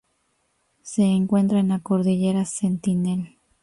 [0.81, 3.37] Se encuentra en la cordillera Sentinel.